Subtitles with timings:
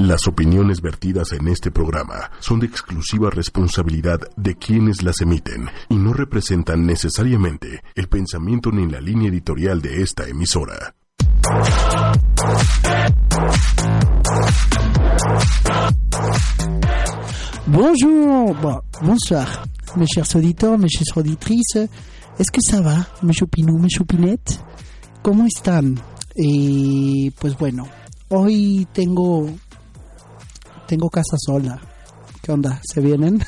[0.00, 5.96] Las opiniones vertidas en este programa son de exclusiva responsabilidad de quienes las emiten y
[5.96, 10.94] no representan necesariamente el pensamiento ni la línea editorial de esta emisora.
[17.66, 18.56] Bonjour,
[19.02, 21.88] bonsoir, mes chers auditeurs, mes chères auditrices.
[22.38, 24.60] Est-ce que ça va, mes chopinous, mes chopinettes?
[25.22, 26.00] ¿Cómo están?
[26.36, 27.88] Y pues bueno,
[28.28, 29.50] hoy tengo
[30.88, 31.78] tengo casa sola.
[32.42, 32.80] ¿Qué onda?
[32.82, 33.44] ¿Se vienen?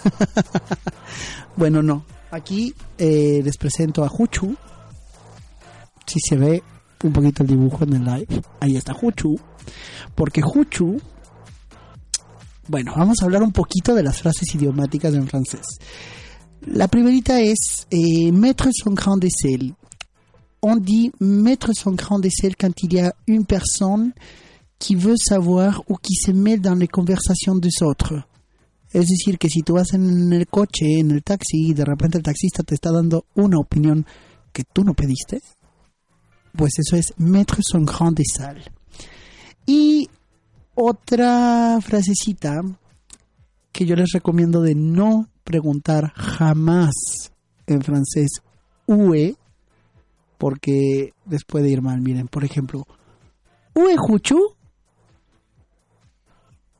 [1.56, 2.04] bueno, no.
[2.30, 4.54] Aquí eh, les presento a Juchu.
[6.06, 6.62] Si se ve
[7.02, 9.40] un poquito el dibujo en el live, ahí está Juchu.
[10.14, 11.00] Porque Juchu.
[12.68, 15.66] Bueno, vamos a hablar un poquito de las frases idiomáticas en francés.
[16.66, 19.74] La primerita es eh, mettre son grain de sel.
[20.60, 24.12] On dit mettre son grain de sel quand il y a une personne
[24.80, 28.24] qui veut savoir ou qui se met dans les conversations des autres.
[28.92, 32.18] Es decir, que si tú vas en el coche, en el taxi, y de repente
[32.18, 34.04] el taxista te está dando una opinión
[34.52, 35.42] que tú no pediste,
[36.56, 38.64] pues eso es mettre son grain de sal.
[39.66, 40.08] Y
[40.74, 42.62] otra frasecita
[43.70, 46.94] que yo les recomiendo de no preguntar jamás
[47.66, 48.40] en francés
[48.86, 49.36] ue,
[50.38, 52.00] porque les puede ir mal.
[52.00, 52.86] Miren, por ejemplo,
[53.74, 54.56] ue juchu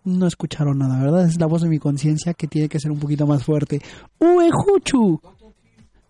[0.05, 1.27] no escucharon nada, ¿verdad?
[1.27, 3.81] Es la voz de mi conciencia que tiene que ser un poquito más fuerte.
[4.20, 5.20] Huchu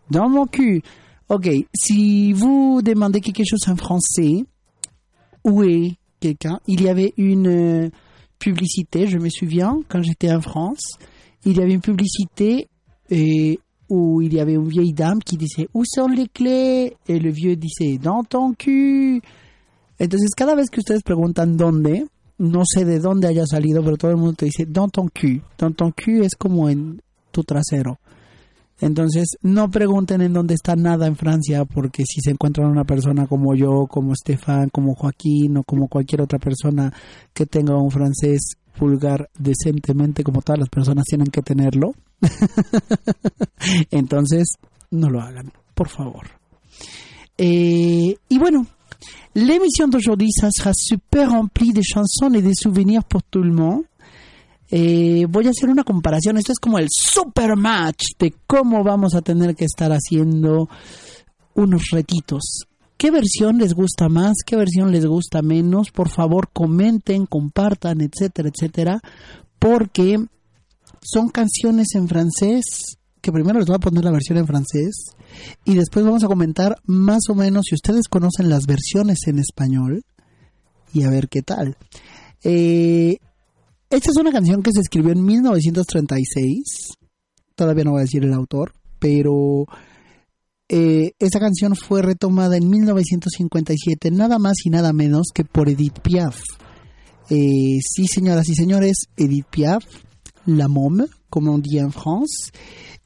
[0.08, 0.82] Dans mon cul.
[1.28, 4.44] Ok, si vous demandez quelque chose en français,
[5.44, 7.90] où est quelqu'un Il y avait une euh,
[8.38, 10.98] publicité, je me souviens, quand j'étais en France,
[11.44, 12.68] il y avait une publicité
[13.10, 16.96] et, où il y avait une vieille dame qui disait Où sont les clés?
[17.06, 19.22] Et le vieux disait Dans ton cul.
[20.00, 22.06] Entonces, cada vez que ustedes preguntan dónde,
[22.40, 25.42] no sé de dónde haya salido, pero todo el mundo te dice dans ton cul.
[25.58, 27.98] Dans ton cul es como en tu trasero.
[28.80, 33.26] Entonces, no pregunten en dónde está nada en Francia, porque si se encuentran una persona
[33.26, 36.90] como yo, como Estefan, como Joaquín o como cualquier otra persona
[37.34, 41.92] que tenga un francés vulgar decentemente, como todas las personas tienen que tenerlo,
[43.90, 44.54] entonces
[44.90, 46.26] no lo hagan, por favor.
[47.36, 48.66] Eh, y bueno,
[49.34, 53.82] L'émission d'aujourd'hui, ça sera super rempli de chansons et de souvenirs pour tout le monde.
[54.72, 56.36] Voy a hacer una comparación.
[56.36, 60.68] Esto es como el super match de cómo vamos a tener que estar haciendo
[61.54, 62.66] unos retitos.
[62.96, 64.36] ¿Qué versión les gusta más?
[64.44, 65.90] ¿Qué versión les gusta menos?
[65.90, 69.00] Por favor, comenten, compartan, etcétera, etcétera.
[69.58, 70.18] Porque
[71.02, 75.14] son canciones en francés, que primero les voy a poner la versión en francés
[75.64, 80.02] y después vamos a comentar más o menos si ustedes conocen las versiones en español
[80.92, 81.76] y a ver qué tal.
[82.42, 83.18] Eh,
[83.90, 86.92] esta es una canción que se escribió en 1936.
[87.54, 89.66] Todavía no voy a decir el autor, pero
[90.68, 95.98] eh, esta canción fue retomada en 1957, nada más y nada menos que por Edith
[96.00, 96.40] Piaf.
[97.28, 99.84] Eh, sí, señoras y señores, Edith Piaf,
[100.46, 102.50] La Môme, como on dit en France.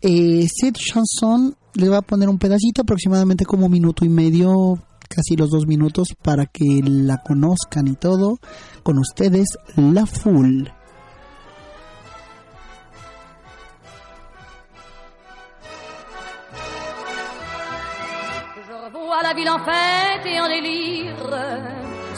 [0.02, 4.78] Eh, cette chanson le va a poner un pedacito, aproximadamente como un minuto y medio,
[5.08, 8.38] casi los dos minutos, para que la conozcan y todo.
[8.82, 10.64] Con ustedes, La Full.
[18.66, 21.93] Je revois la ville en fête en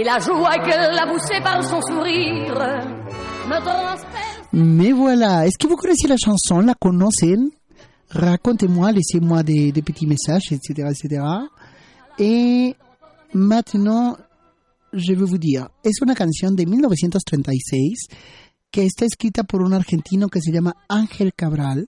[0.00, 2.56] et la joie qu'elle a poussée par son sourire.
[4.52, 7.50] Mais voilà, est-ce que vous connaissez la chanson, la conocen
[8.08, 11.22] Racontez-moi, laissez-moi des, des petits messages, etc., etc.
[12.18, 12.74] Et
[13.34, 14.16] maintenant,
[14.92, 18.08] je vais vous dire, es una canción de 1936
[18.72, 21.86] que está escrita por un argentino que se llama Ángel Cabral.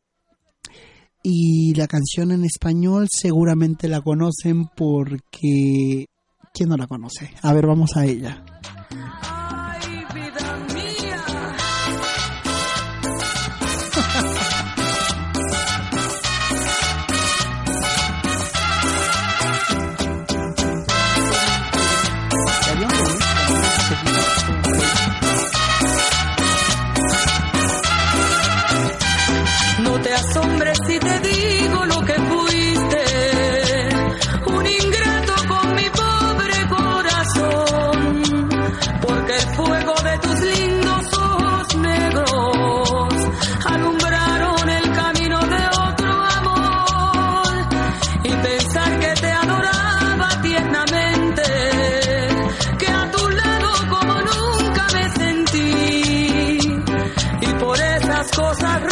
[1.24, 6.06] Y la canción en español seguramente la conocen porque...
[6.52, 7.32] ¿Quién no la conoce?
[7.42, 8.44] A ver, vamos a ella.
[58.34, 58.91] Cosas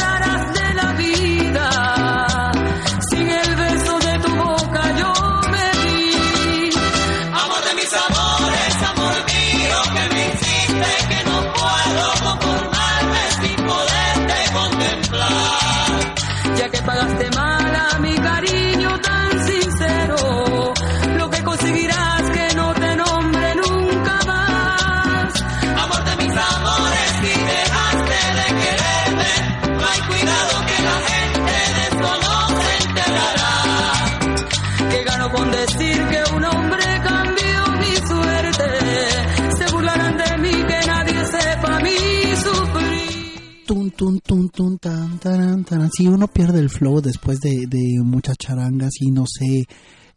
[45.20, 45.90] taran, taran.
[45.96, 47.66] Sí, uno pierde el flow después de,
[48.02, 49.66] muchas charangas y no sé,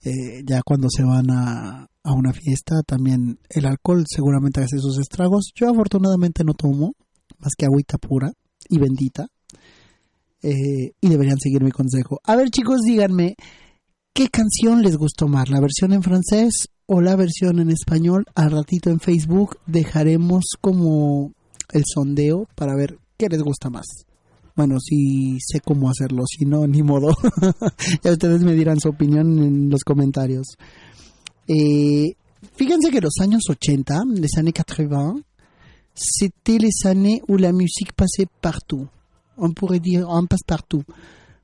[0.04, 4.98] eh, ya cuando se van a, a una fiesta, también el alcohol seguramente hace sus
[4.98, 5.52] estragos.
[5.56, 6.94] Yo afortunadamente no tomo
[7.40, 8.32] más que agüita pura
[8.70, 9.28] y bendita.
[10.42, 12.20] Eh, y deberían seguir mi consejo.
[12.26, 13.36] A ver chicos, díganme,
[14.14, 15.50] ¿qué canción les gustó más?
[15.50, 18.26] ¿La versión en francés o la versión en español?
[18.36, 21.32] Al ratito en Facebook dejaremos como
[21.72, 23.86] el sondeo para ver qué les gusta más.
[24.56, 27.10] Bueno, si sé cómo hacerlo, si no, ni modo.
[28.04, 30.58] ya ustedes me dirán su opinión en los comentarios.
[31.48, 32.14] Eh,
[32.56, 35.16] fíjense que los años 80, les années 80,
[35.96, 38.88] c'était les années où la musique passait partout.
[39.38, 40.84] On pourrait dire en passe partout.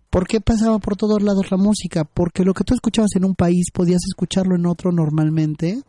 [0.09, 2.03] ¿Por qué pasaba por todos lados la música?
[2.03, 5.81] Porque lo que tú escuchabas en un país podías escucharlo en otro normalmente.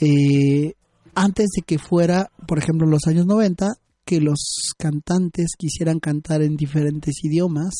[0.00, 0.74] Eh,
[1.14, 6.56] antes de que fuera, por ejemplo, los años 90, que los cantantes quisieran cantar en
[6.56, 7.74] diferentes idiomas,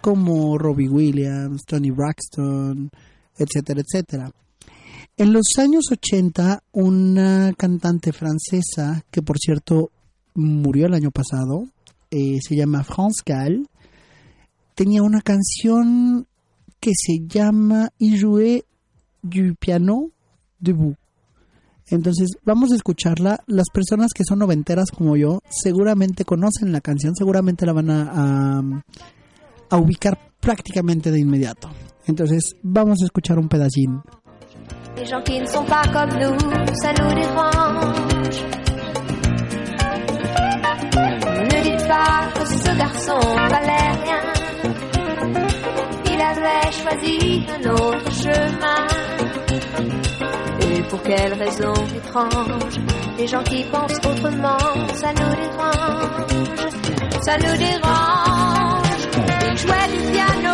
[0.00, 2.90] como Robbie Williams, Tony Braxton,
[3.36, 4.30] etcétera, etcétera.
[5.16, 9.90] En los años 80, una cantante francesa, que por cierto
[10.34, 11.68] murió el año pasado,
[12.10, 13.68] eh, se llama France Gall,
[14.74, 16.26] tenía una canción
[16.80, 18.64] que se llama Il jouait
[19.22, 20.10] du piano
[20.60, 20.96] debout.
[21.90, 23.40] Entonces, vamos a escucharla.
[23.46, 28.62] Las personas que son noventeras como yo, seguramente conocen la canción, seguramente la van a,
[29.70, 31.68] a, ubicar prácticamente de inmediato.
[32.06, 34.02] Entonces, vamos a escuchar un pedacín.
[34.96, 36.38] Les gens qui ne sont pas comme nous,
[36.80, 38.44] ça nous dérange.
[41.52, 43.18] Ne dites pas que ce garçon.
[46.06, 48.93] Il avait choisi un autre chemin.
[50.90, 52.78] Pour quelle raison étrange
[53.18, 54.58] Les gens qui pensent autrement,
[54.94, 56.32] ça nous dérange.
[57.22, 58.84] Ça nous dérange.
[59.54, 60.53] Du piano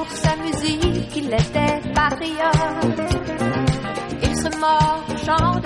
[0.00, 3.00] pour sa musique, il était patriote.
[4.22, 5.60] Il se mord au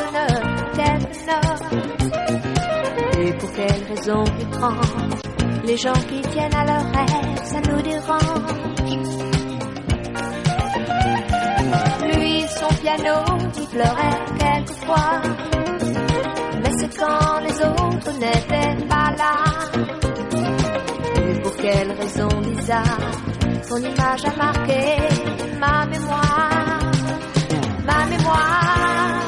[0.74, 1.72] quelques notes.
[3.20, 5.20] Et pour quelle raison étrange,
[5.64, 8.54] les gens qui tiennent à leur rêve, ça nous dérange.
[12.12, 13.16] Lui, son piano,
[13.56, 15.22] il pleurait quelquefois.
[16.60, 19.34] Mais c'est quand les autres n'étaient pas là.
[21.22, 22.98] Et pour quelle raison bizarre,
[23.68, 24.83] son image a marqué
[25.59, 26.80] ma mémoire,
[27.87, 29.21] ma mémoire.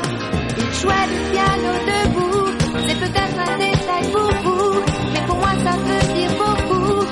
[0.58, 2.48] Il jouait du piano debout,
[2.86, 7.06] c'est peut-être un détail pour vous, mais pour moi ça veut dire beaucoup.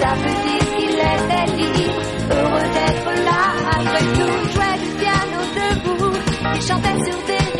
[0.00, 4.34] Ça veut dire qu'il était libre, heureux d'être là malgré tout.
[4.44, 6.16] Il jouait du piano debout,
[6.54, 7.57] il chantait sur des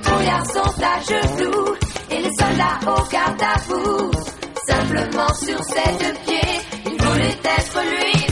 [0.00, 1.74] les trouillards sont à genoux,
[2.10, 4.10] et les soldats au garde à.
[4.66, 8.29] Simplement sur ses deux pieds, il voulait être lui,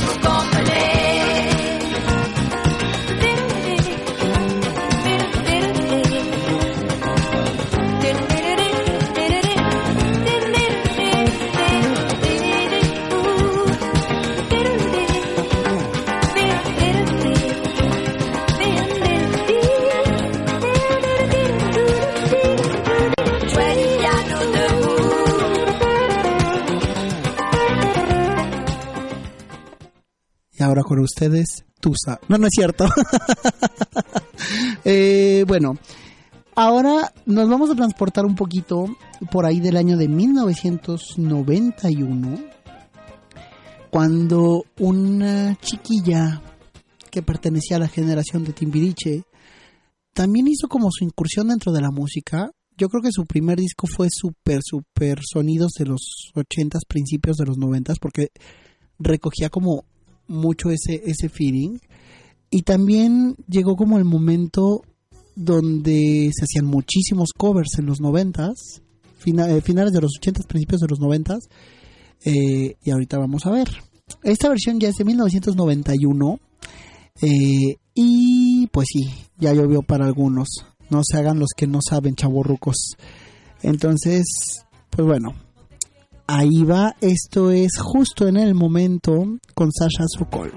[31.03, 32.21] Ustedes, Tusa.
[32.29, 32.87] No, no es cierto.
[34.85, 35.77] Eh, bueno,
[36.55, 38.87] ahora nos vamos a transportar un poquito
[39.31, 42.39] por ahí del año de 1991,
[43.91, 46.41] cuando una chiquilla
[47.11, 49.25] que pertenecía a la generación de Timbiriche
[50.15, 52.51] también hizo como su incursión dentro de la música.
[52.77, 57.47] Yo creo que su primer disco fue súper, súper sonidos de los 80s, principios de
[57.47, 58.29] los 90s, porque
[58.99, 59.85] recogía como
[60.29, 61.79] mucho ese, ese feeling.
[62.51, 64.83] Y también llegó como el momento
[65.35, 68.81] donde se hacían muchísimos covers en los 90s,
[69.19, 71.49] fina- eh, finales de los 80s, principios de los 90s.
[72.25, 73.69] eh, y ahorita vamos a ver.
[74.23, 76.41] Esta versión ya es de 1991.
[77.21, 80.49] eh, y pues sí, ya llovió para algunos.
[80.91, 82.97] No se hagan los que no saben, chavorrucos.
[83.63, 84.25] Entonces,
[84.91, 85.35] pues bueno,
[86.29, 86.95] ahí va.
[87.01, 90.53] Esto es justo en el momento con Sasha Sokol.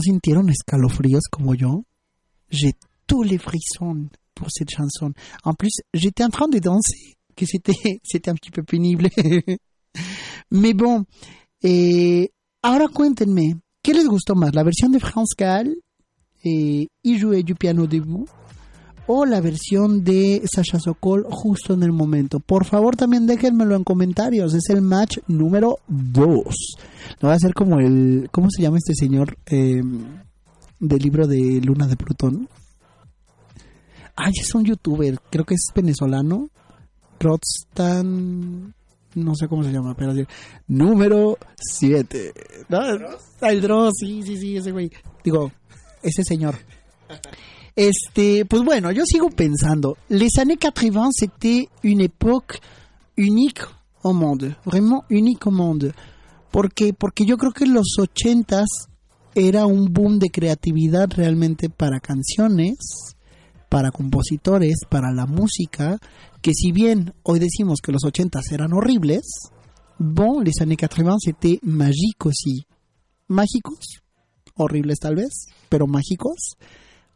[0.00, 1.84] ¿No sintieron escalofríos como yo?
[2.48, 2.72] J'ai
[3.06, 5.12] tous les frissons pour cette chanson.
[5.44, 9.10] En plus, j'étais en train de danser, que c'était, c'était un petit peu pénible.
[10.50, 11.04] Mais bon,
[11.62, 12.30] eh,
[12.62, 14.54] ahora cuéntenme, ¿qué les gustó más?
[14.54, 15.76] ¿La versión de France Gall
[16.46, 18.26] eh, y jouer du piano debout?
[19.12, 22.38] ¿O la versión de Sasha Sokol justo en el momento?
[22.38, 24.54] Por favor, también déjenmelo en comentarios.
[24.54, 26.24] Es el match número 2.
[26.24, 26.42] Lo
[27.22, 28.28] voy a hacer como el.
[28.30, 29.82] ¿Cómo se llama este señor eh,
[30.78, 32.48] del libro de Luna de Plutón?
[34.14, 35.18] Ay, es un youtuber.
[35.28, 36.48] Creo que es venezolano.
[37.18, 38.72] Rodstan.
[39.16, 40.12] No sé cómo se llama, pero
[40.68, 42.32] número 7.
[42.68, 42.80] ¿No?
[43.40, 44.88] El Dross, sí, sí, sí, ese güey.
[45.24, 45.50] Digo,
[46.00, 46.54] ese señor.
[47.76, 49.96] Este, pues bueno, yo sigo pensando.
[50.08, 52.60] Les années 80, c'était une époque
[53.16, 53.60] unique
[54.02, 54.56] au monde.
[54.64, 55.92] Vraiment unique au monde.
[56.50, 58.88] Porque, porque yo creo que los 80s
[59.34, 62.76] era un boom de creatividad realmente para canciones,
[63.68, 65.98] para compositores, para la música,
[66.42, 69.22] que si bien hoy decimos que los 80s eran horribles,
[69.98, 72.66] bon, les années 80 c'était magique aussi.
[73.28, 74.02] Mágicos,
[74.56, 76.56] horribles tal vez, pero mágicos.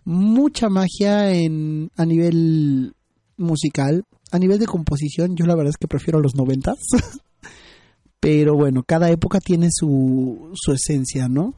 [0.04, 2.94] Mucha magia en, a nivel
[3.36, 6.78] musical, a nivel de composición, yo la verdad es que prefiero los 90s.
[8.20, 11.54] pero bueno, cada época tiene su, su esencia, ¿no?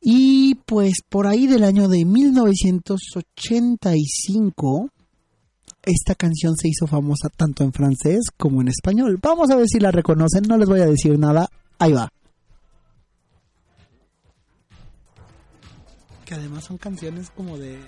[0.00, 4.90] Y pues por ahí del año de 1985,
[5.84, 9.18] esta canción se hizo famosa tanto en francés como en español.
[9.22, 11.48] Vamos a ver si la reconocen, no les voy a decir nada.
[11.78, 12.08] Ahí va.
[16.28, 17.78] Que además son canciones como de...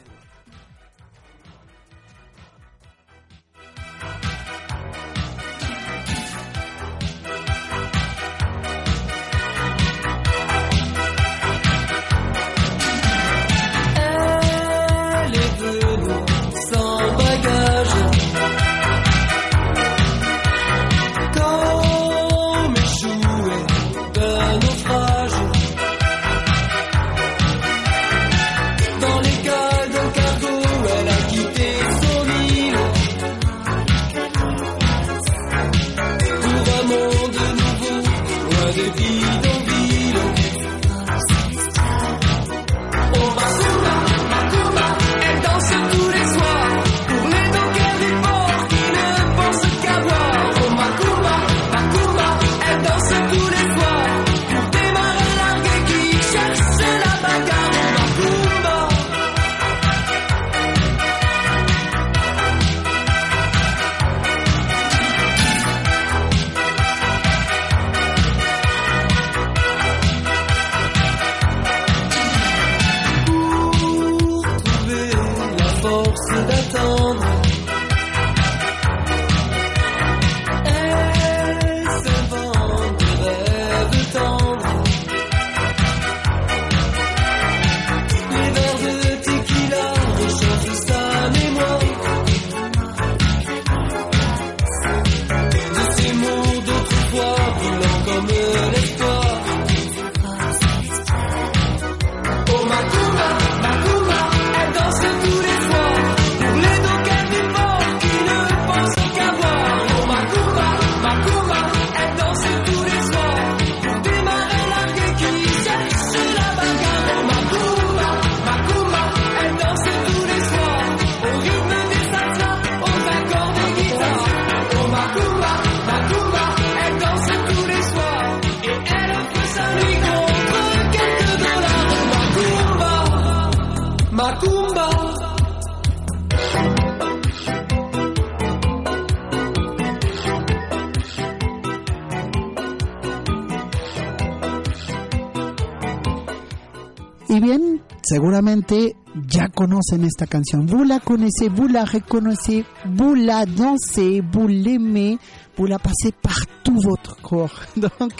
[147.30, 148.96] Y bien, seguramente
[149.28, 150.66] ya conocen esta canción.
[150.66, 155.18] Vous la connaissez, vous la reconnaissez, vous la dansez, vous l'aimez,
[155.56, 157.52] vous la passez par tout votre corps.
[157.76, 158.12] Donc,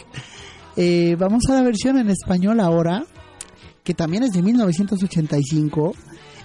[0.76, 3.04] eh, vamos a la versión en español ahora,
[3.82, 5.92] que también es de 1985.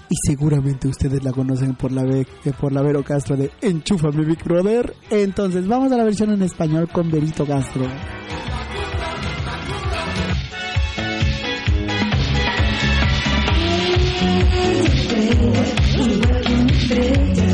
[0.09, 4.23] Y seguramente ustedes la conocen por la, Be- eh, por la Vero Castro de Enchúfame
[4.25, 4.93] Big Brother.
[5.11, 7.85] Entonces, vamos a la versión en español con Verito Castro.
[14.25, 17.44] Tanto me lo desea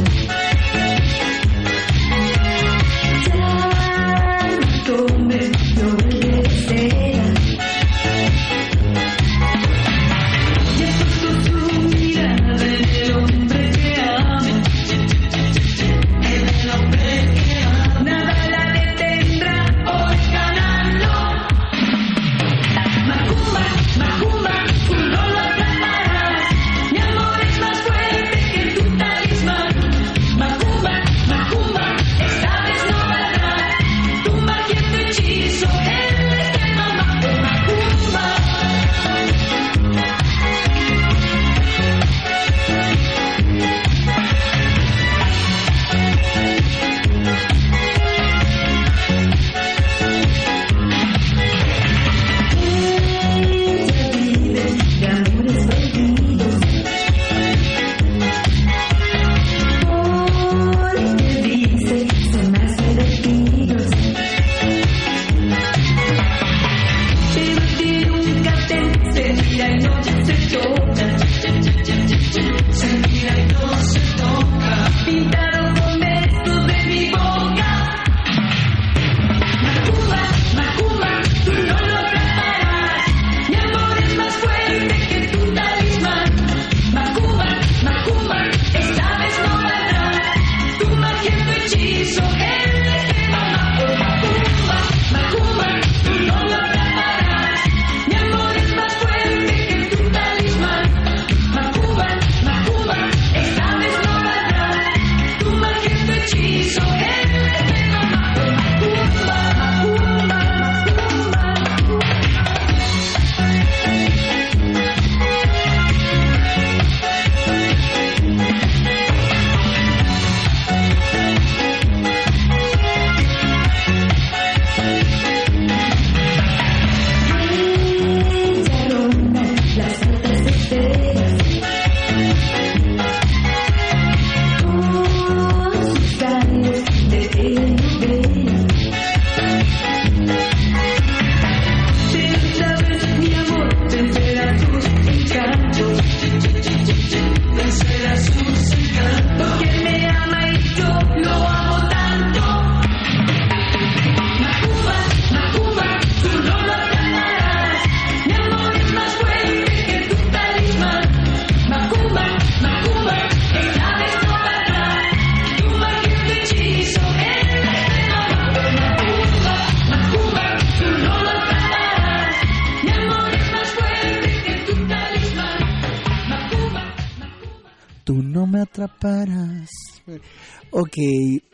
[180.71, 180.95] Ok,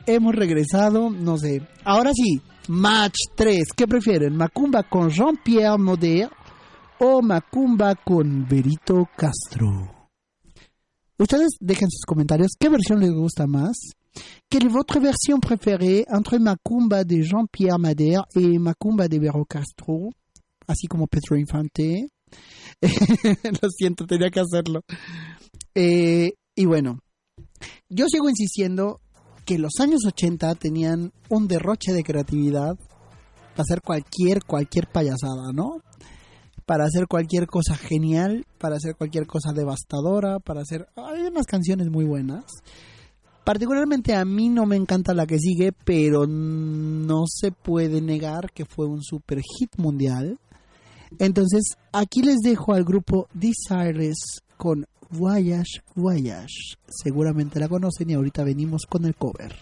[0.06, 1.62] hemos regresado, no sé.
[1.84, 3.70] Ahora sí, match 3.
[3.76, 4.36] ¿Qué prefieren?
[4.36, 6.30] ¿Macumba con Jean-Pierre Moder
[7.00, 10.10] o Macumba con Berito Castro?
[11.18, 12.52] Ustedes dejen sus comentarios.
[12.60, 13.78] ¿Qué versión les gusta más?
[14.50, 20.10] Quelle est votre version préférée entre Macumba de Jean-Pierre Madère et Macumba de Vero Castro?
[20.68, 22.10] Así como Pedro Infante.
[23.62, 24.82] Lo siento, tenía que hacerlo.
[25.74, 27.00] Eh, y bueno,
[27.90, 29.00] yo sigo insistiendo
[29.46, 32.76] que los años 80 tenían un derroche de creatividad
[33.56, 35.78] para hacer cualquier, cualquier payasada, ¿no?
[36.66, 40.88] Para hacer cualquier cosa genial, para hacer cualquier cosa devastadora, para hacer...
[40.98, 42.44] Hay unas canciones muy buenas.
[43.46, 48.66] Particularmente a mí no me encanta la que sigue, pero no se puede negar que
[48.66, 50.38] fue un super hit mundial.
[51.20, 56.78] Entonces, aquí les dejo al grupo Desires con Voyage Voyage.
[56.88, 59.56] Seguramente la conocen y ahorita venimos con el cover.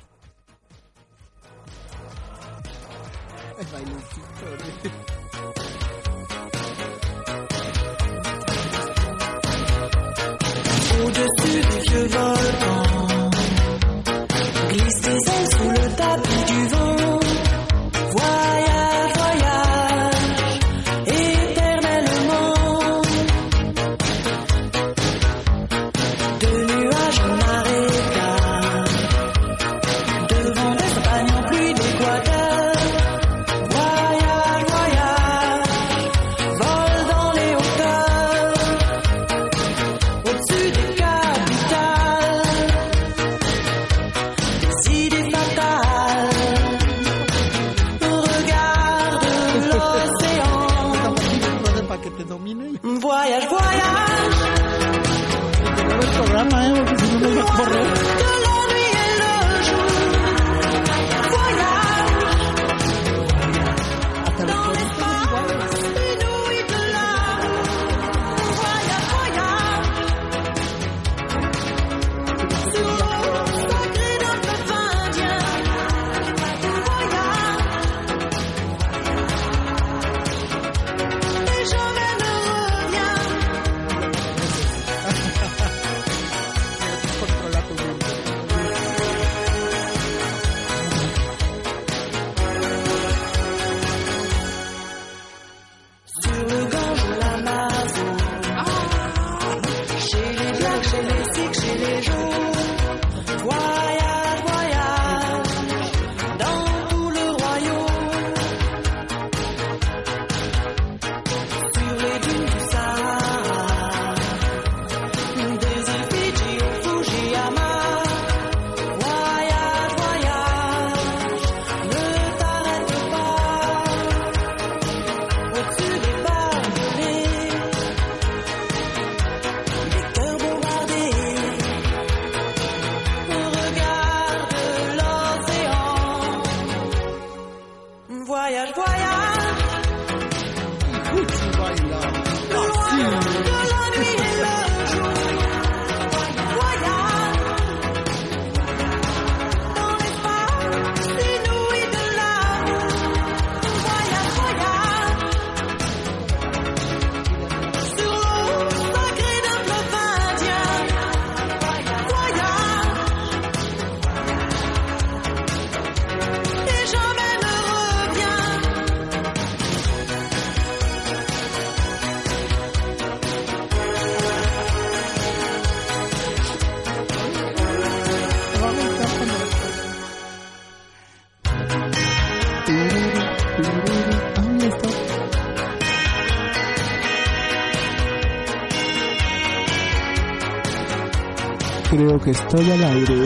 [192.05, 193.25] Que estoy al aire.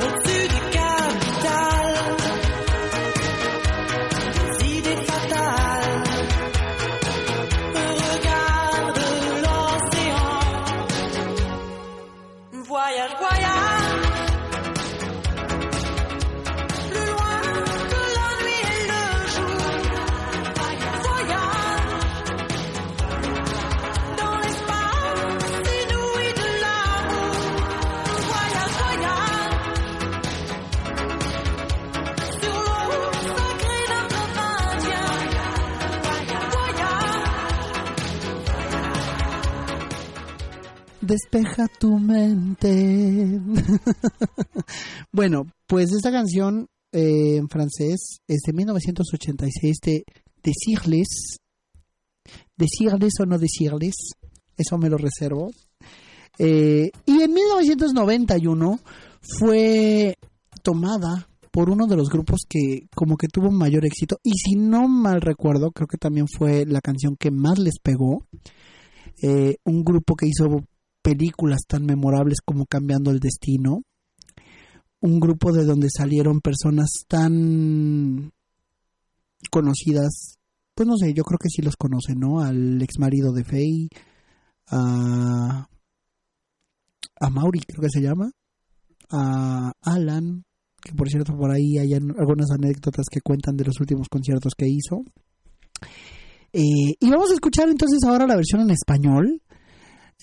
[0.00, 0.48] Au-dessus
[4.82, 5.02] des
[41.12, 43.38] Despeja tu mente.
[45.12, 50.04] bueno, pues esta canción eh, en francés es de 1986 de
[50.42, 51.36] Decirles.
[52.56, 53.92] Decirles o no decirles.
[54.56, 55.50] Eso me lo reservo.
[56.38, 58.80] Eh, y en 1991
[59.20, 60.16] fue
[60.62, 64.88] tomada por uno de los grupos que como que tuvo mayor éxito y si no
[64.88, 68.24] mal recuerdo creo que también fue la canción que más les pegó
[69.22, 70.64] eh, un grupo que hizo
[71.02, 73.82] películas tan memorables como Cambiando el Destino
[75.00, 78.32] un grupo de donde salieron personas tan
[79.50, 80.38] conocidas
[80.74, 83.88] pues no sé yo creo que sí los conocen no al ex marido de Faye
[84.68, 85.66] a
[87.30, 88.30] Mauri creo que se llama
[89.10, 90.44] a Alan
[90.82, 94.66] que por cierto por ahí hay algunas anécdotas que cuentan de los últimos conciertos que
[94.68, 95.04] hizo.
[96.52, 99.41] Eh, y vamos a escuchar entonces ahora la versión en español.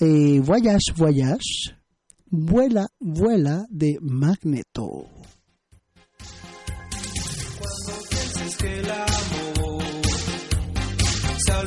[0.02, 1.76] Eh, Voyage, Voyage,
[2.32, 5.10] Vuela, Vuela de Magneto.
[7.58, 9.84] Cuando pienses que el amor
[11.38, 11.64] se ha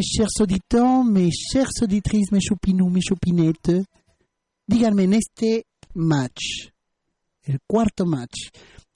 [0.00, 3.84] mes chers auditeurs, mes chères auditrices, mes choupinous, mes choupinettes,
[4.66, 6.70] díganme en este match,
[7.42, 8.48] el cuarto match,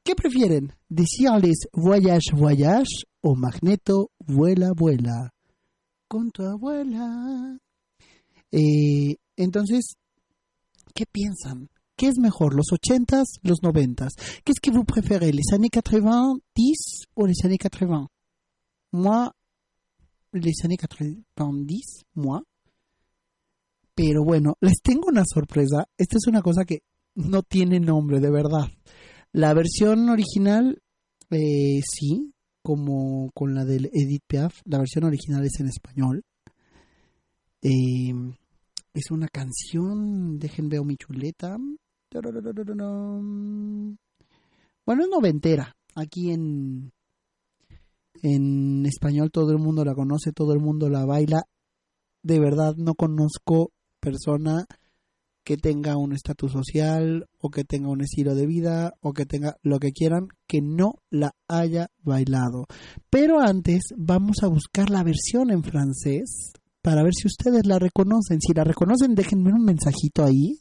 [0.03, 0.73] ¿qué prefieren?
[0.89, 5.31] ¿Decirles voyage, voyage o Magneto, vuela, vuela?
[6.09, 7.59] Con tu abuela.
[8.51, 9.97] Eh, entonces,
[10.95, 11.69] ¿qué piensan?
[11.97, 16.41] ¿Qué es mejor, los 80s, los 90s Qu'est-ce que vous préférez, les années 90
[17.15, 18.09] ou les années 80
[18.93, 19.31] Moi,
[20.41, 22.43] les années 90, moi.
[23.95, 25.89] Pero bueno, les tengo una sorpresa.
[25.97, 26.83] Esta es una cosa que
[27.15, 28.69] no tiene nombre, de verdad.
[29.33, 30.81] La versión original,
[31.31, 32.33] eh, sí,
[32.63, 34.61] como con la del Edith Piaf.
[34.65, 36.25] La versión original es en español.
[37.63, 38.13] Eh,
[38.93, 41.57] es una canción, dejen veo mi chuleta.
[44.87, 45.77] Bueno, es noventera.
[45.97, 46.93] Aquí en,
[48.23, 51.43] en español todo el mundo la conoce, todo el mundo la baila.
[52.23, 54.67] De verdad no conozco persona
[55.45, 59.57] que tenga un estatus social o que tenga un estilo de vida o que tenga
[59.63, 62.65] lo que quieran que no la haya bailado.
[63.11, 68.41] Pero antes vamos a buscar la versión en francés para ver si ustedes la reconocen.
[68.41, 70.61] Si la reconocen, déjenme un mensajito ahí.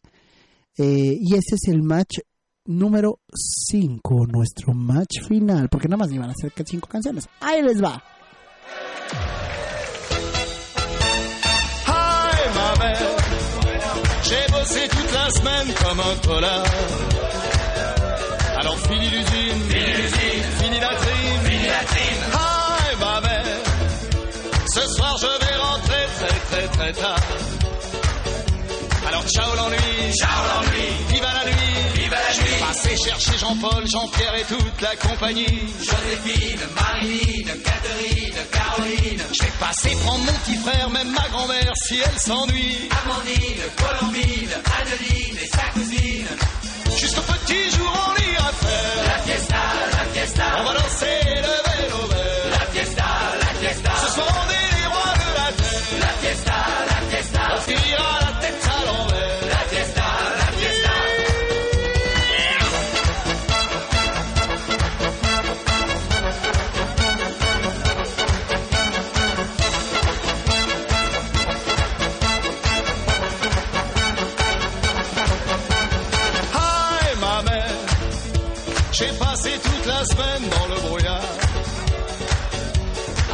[0.77, 2.19] Eh, y ese es el match
[2.65, 7.27] número 5, nuestro match final, porque nada más iban a ser cinco canciones.
[7.41, 8.01] Ahí les va.
[11.87, 13.15] Hi ma belle,
[14.23, 16.65] j'ai bossé toute la semaine comme un polar.
[18.57, 19.61] Alors fini l'usine,
[20.59, 21.41] fini la trine,
[22.33, 23.61] Hi ma belle,
[24.73, 27.62] ce soir je vais rentrer très très très tard.
[29.23, 32.59] Alors ciao l'ennui, ciao l'ennui, viva la nuit, viva la nuit.
[32.59, 35.73] Passez chercher Jean-Paul, Jean-Pierre et toute la compagnie.
[35.79, 39.23] Joséphine, Marilyn, Catherine, Caroline.
[39.31, 42.89] Je vais passer prendre mon petit frère, même ma grand-mère si elle s'ennuie.
[43.01, 46.27] Amandine, Colombine, Adeline et sa cousine.
[46.99, 50.43] Jusqu'au petit jour on ira faire la fiesta, la fiesta.
[50.59, 52.09] On va danser le vélo.
[52.51, 53.05] La fiesta,
[53.39, 53.91] la fiesta.
[54.05, 54.52] Ce soir on
[80.03, 81.21] la semaine dans le brouillard.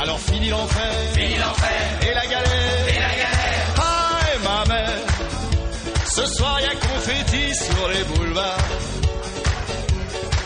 [0.02, 3.66] Alors fini l'enfer, fini l'enfer et la galère, et la galère.
[3.78, 5.00] Hi ma mère,
[6.16, 8.70] ce soir y a confetti sur les boulevards.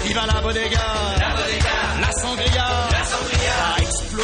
[0.03, 0.87] Viva la bodega,
[1.19, 1.82] la bodega,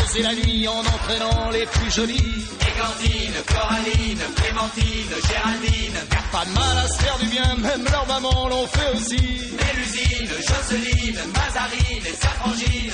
[0.09, 2.45] exploser la nuit en entraînant les plus jolis.
[2.67, 5.99] Égantine, Coraline, Clémentine, Géraldine.
[6.31, 9.17] Pas de mal à se faire du bien, même leur maman l'ont fait aussi.
[9.17, 12.93] Mélusine, Jocelyne, Mazarine et sa frangine.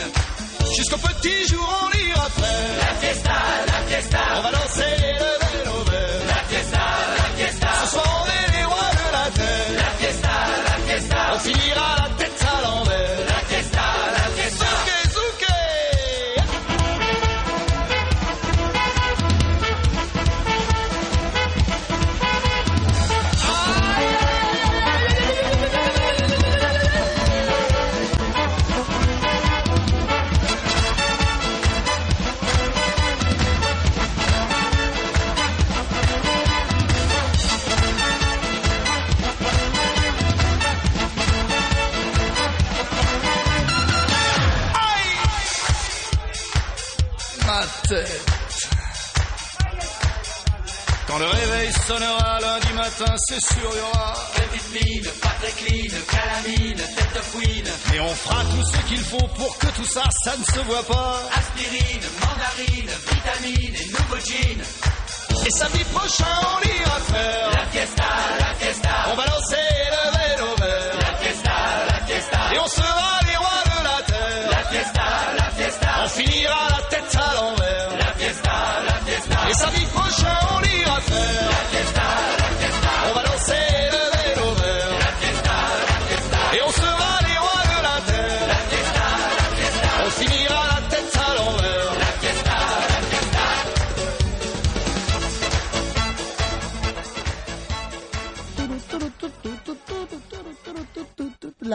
[0.75, 3.37] Jusqu'au petit jour on ira faire la fiesta,
[3.67, 4.19] la fiesta.
[4.37, 6.27] On va danser le vélo vert.
[6.27, 6.85] La fiesta,
[7.17, 7.67] la fiesta.
[7.85, 9.71] Ce soir on est les rois de la terre.
[9.77, 10.35] La fiesta,
[10.67, 11.17] la fiesta.
[11.33, 12.14] On finira la
[51.15, 55.51] Quand le réveil sonnera lundi matin, c'est sûr, il y aura petite mine, pas très
[55.63, 57.71] clean, calamine, tête fouine.
[57.89, 60.83] Mais on fera tout ce qu'il faut pour que tout ça, ça ne se voit
[60.83, 61.21] pas.
[61.37, 65.45] Aspirine, mandarine, vitamine et nouveau jean.
[65.45, 68.03] Et samedi prochain, on ira faire la fiesta,
[68.37, 68.89] la fiesta.
[69.13, 69.55] On va lancer
[69.91, 70.14] le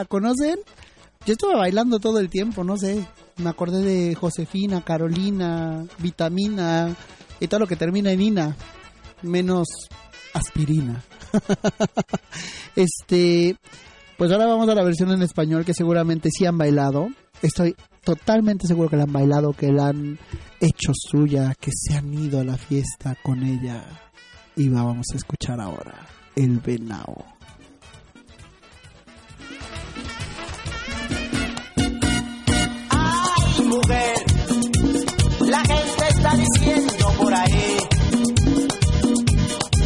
[0.01, 0.59] ¿La conocen?
[1.27, 3.07] Yo estuve bailando todo el tiempo, no sé.
[3.37, 6.97] Me acordé de Josefina, Carolina, Vitamina
[7.39, 8.57] y todo lo que termina en Ina,
[9.21, 9.69] menos
[10.33, 11.05] aspirina.
[12.77, 13.59] este,
[14.17, 17.09] pues ahora vamos a la versión en español que seguramente sí han bailado.
[17.43, 20.19] Estoy totalmente seguro que la han bailado, que la han
[20.61, 23.85] hecho suya, que se han ido a la fiesta con ella.
[24.57, 27.40] Y vamos a escuchar ahora el venao.
[35.51, 37.77] La gente está diciendo por ahí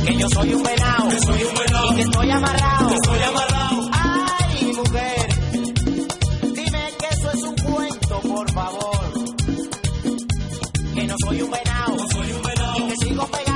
[0.06, 2.90] que yo soy un venado, y que estoy amarrado.
[3.92, 5.28] Ay, mujer,
[6.54, 9.12] dime que eso es un cuento, por favor.
[10.94, 11.96] Que no soy un venado,
[12.76, 13.53] y que sigo pegado.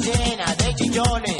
[0.00, 1.39] Llena de chillones.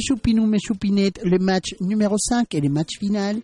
[0.00, 3.36] Choupinous, mes choupinettes, le match numéro 5 et le match final.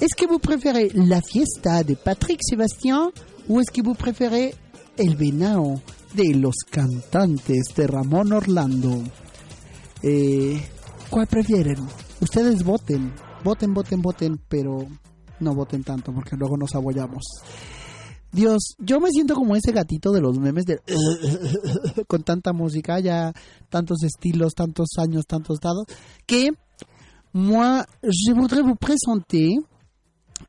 [0.00, 3.10] Est-ce que vous préférez la fiesta de Patrick Sébastien
[3.48, 4.54] ou est-ce que vous préférez
[4.98, 5.80] el venao
[6.14, 9.02] de los cantantes de Ramón Orlando?
[10.02, 10.58] Eh,
[11.10, 11.86] ¿Cuál prefieren?
[12.20, 13.12] Ustedes voten,
[13.44, 14.86] voten, voten, voten, pero
[15.40, 17.24] no voten tanto porque luego nos abollamos.
[18.32, 20.80] Dios, yo me siento como ese gatito de los memes de
[22.08, 23.32] con tanta música, ya
[23.70, 25.86] tantos estilos, tantos años, tantos dados,
[26.26, 26.50] que
[27.32, 29.56] moi, je voudrais vous présenter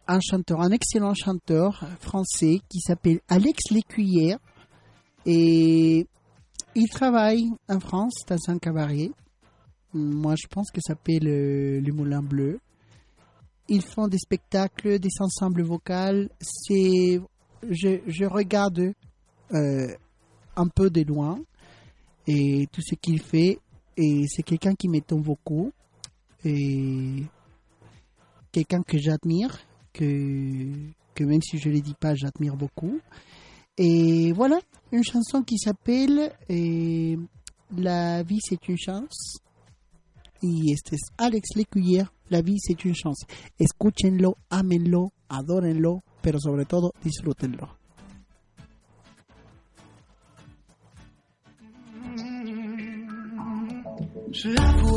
[0.08, 4.40] un chanteur, un excellent chanteur français qui s'appelle Alex Lécuyère
[5.26, 6.08] et
[6.76, 9.12] il travaille en France dans un cabaret.
[9.94, 12.60] Moi, je pense que ça s'appelle euh, Le Moulin Bleu.
[13.68, 16.30] Ils font des spectacles, des ensembles vocaux.
[16.40, 17.20] C'est,
[17.64, 18.94] je, regarde
[19.54, 19.88] euh,
[20.56, 21.40] un peu de loin
[22.28, 23.60] et tout ce qu'il fait.
[23.96, 25.72] Et c'est quelqu'un qui m'étonne beaucoup
[26.46, 27.24] et
[28.52, 29.58] quelqu'un que j'admire,
[29.94, 30.72] que,
[31.16, 33.00] que même si je ne le dis pas, j'admire beaucoup.
[33.78, 34.60] Et voilà,
[34.92, 36.32] une chanson qui s'appelle
[37.76, 39.40] La vie c'est une chance.
[40.42, 43.26] Y este es Alex Lecuyer, La vie c'est une chance.
[43.60, 47.78] Escúchenlo, ámenlo, adórenlo, pero sobre todo disfrútenlo.
[54.44, 54.88] De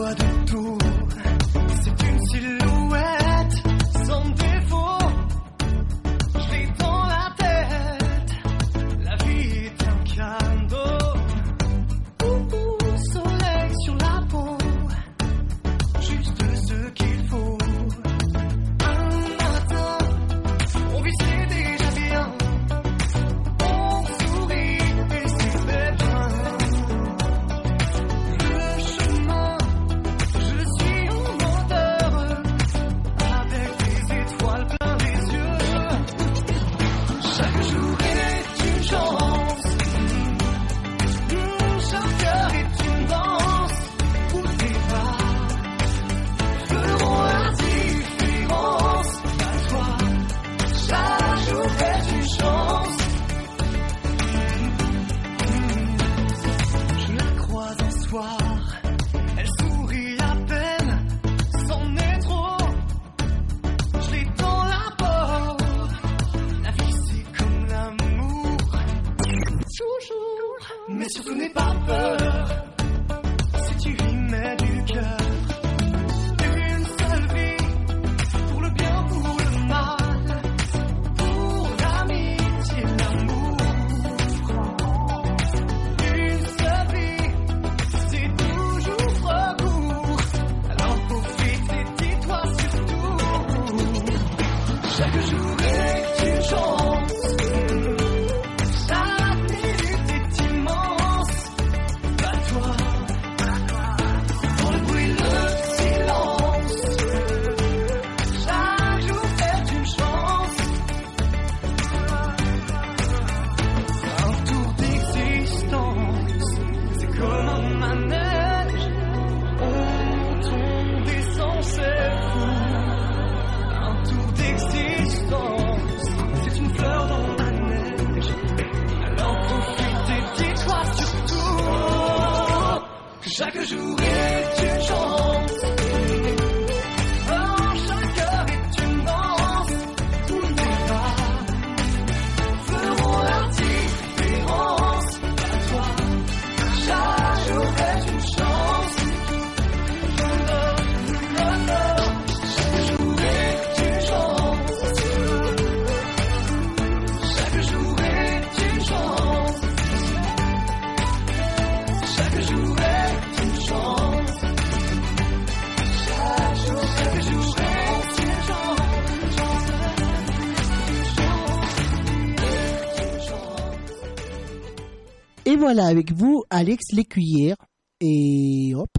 [175.60, 177.56] voilà avec vous Alex Lécuyère.
[178.00, 178.90] Et hop.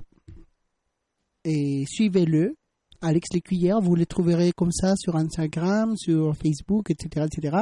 [1.44, 2.56] Et suivez-le.
[3.02, 7.26] Alex Lécuyère, vous le trouverez comme ça sur Instagram, sur Facebook, etc.
[7.26, 7.58] etc.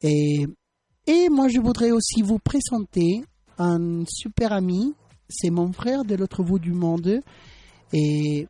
[0.00, 0.46] Et,
[1.08, 3.24] et moi, je voudrais aussi vous présenter
[3.58, 4.94] un super ami.
[5.28, 7.20] C'est mon frère de l'autre bout du monde
[7.92, 8.46] et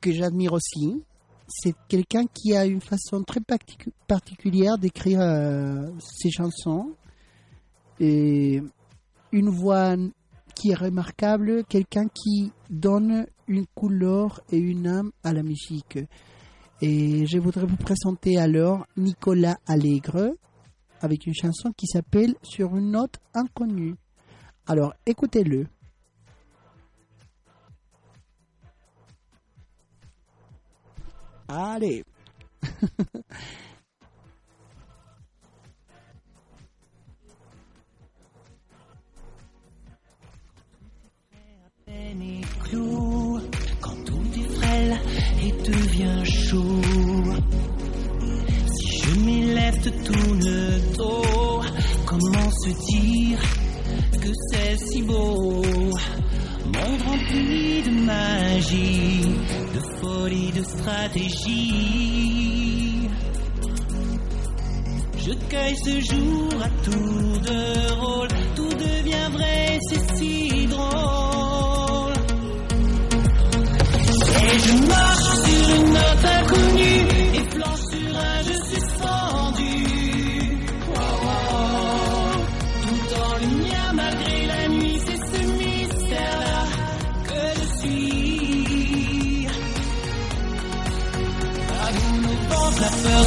[0.00, 1.02] que j'admire aussi.
[1.46, 6.94] C'est quelqu'un qui a une façon très particu- particulière d'écrire euh, ses chansons
[8.00, 8.62] et
[9.32, 9.96] une voix
[10.54, 15.98] qui est remarquable, quelqu'un qui donne une couleur et une âme à la musique.
[16.80, 20.34] Et je voudrais vous présenter alors Nicolas Allègre
[21.00, 23.94] avec une chanson qui s'appelle Sur une note inconnue.
[24.66, 25.66] Alors écoutez-le.
[31.48, 32.04] Allez.
[43.80, 45.00] quand tout est frêle
[45.44, 46.82] et devient chaud.
[48.66, 51.62] Si je m'élève, te tourne le dos,
[52.06, 53.38] comment se dire
[54.20, 55.62] que c'est si beau?
[56.64, 59.22] Monde rempli de magie,
[59.74, 61.72] de folie, de stratégie.
[65.18, 70.61] Je cueille ce jour à tour de rôle, tout devient vrai, c'est si
[74.64, 77.02] je marche sur une note inconnue
[77.34, 79.74] et flanche sur un jeu suspendu.
[82.82, 86.64] Tout en lumière malgré la nuit, c'est ce mystère-là
[87.28, 89.46] que je suis.
[91.70, 93.24] À bout nos la peur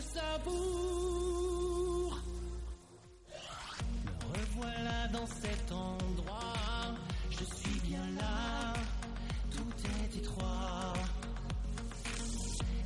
[0.00, 0.50] je.
[4.04, 6.94] Me revoilà dans cet endroit,
[7.30, 8.74] je suis bien là,
[9.50, 10.92] tout est étroit.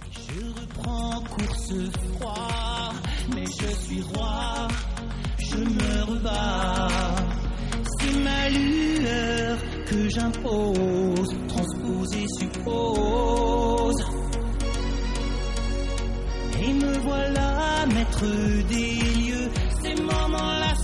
[0.07, 1.75] Et je reprends course
[2.19, 2.93] froid,
[3.35, 4.69] mais je suis roi,
[5.39, 7.17] je me rebats.
[7.99, 14.22] C'est ma lueur que j'impose, transpose et suppose.
[17.05, 18.25] Voilà maître
[18.69, 19.51] des lieux,
[19.83, 20.75] ces moments-là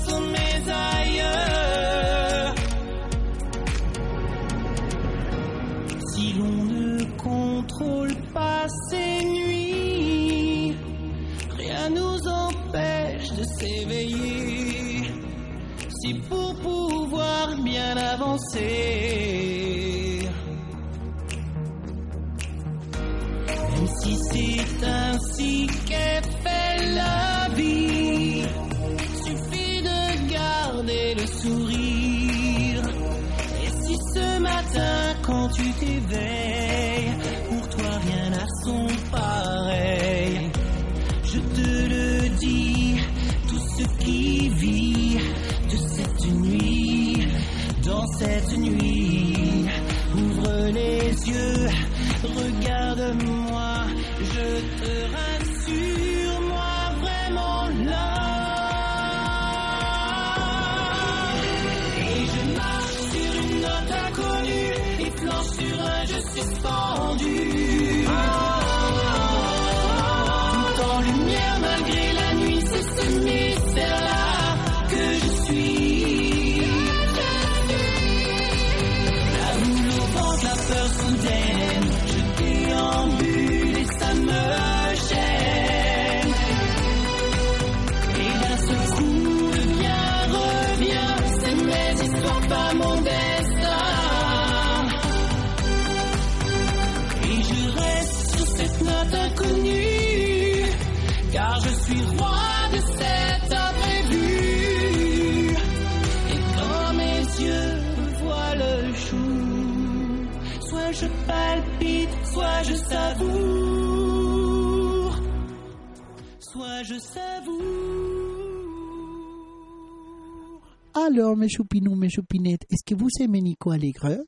[120.95, 124.19] Alors, mes choupinous, mes choupinettes, est-ce que vous aimez Nico Allègre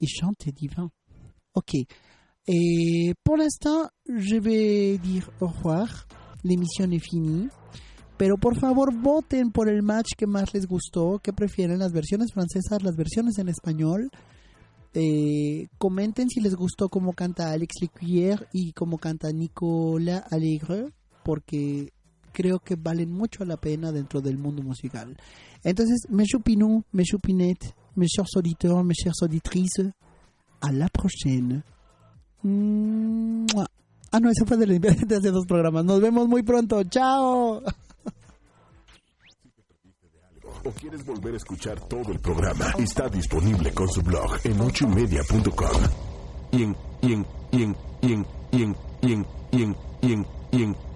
[0.00, 0.90] Il chante divin.
[1.54, 1.74] Ok.
[2.46, 6.06] Et pour l'instant, je vais dire au revoir.
[6.44, 7.48] L'émission est finie.
[8.16, 12.32] Pero por favor voten por el match que más les gustó, que prefieren las versiones
[12.32, 14.10] francesas, las versiones en español.
[14.92, 21.92] Eh, comenten si les gustó cómo canta Alex Lecuyer y cómo canta Nicolas Alegre, porque
[22.32, 25.16] creo que valen mucho la pena dentro del mundo musical.
[25.62, 29.92] Entonces, mes choupinous, mes choupinettes, mes chers auditeurs, mes chères auditrices,
[30.60, 31.62] à la prochaine.
[34.12, 35.84] Ah, no, eso fue de, de hace dos programas.
[35.84, 36.82] Nos vemos muy pronto.
[36.84, 37.62] ¡Chao!
[40.64, 45.82] o quieres volver a escuchar todo el programa, está disponible con su blog en ochoymedia.com.
[46.52, 49.62] Y en, y en, y en, y en, y en, y en, y en, y
[49.62, 50.76] en, y en, y en.